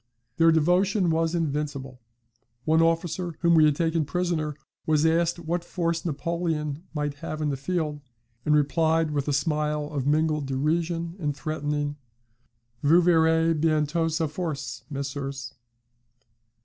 [0.37, 2.01] Their devotion was invincible.
[2.65, 4.55] One officer whom we had taken prisoner
[4.87, 8.01] was asked what force Napoleon might have in the field,
[8.43, 11.97] and replied with a smile of mingled derision and threatening,
[12.81, 15.53] 'Vous verrez bientot sa force, messieurs.'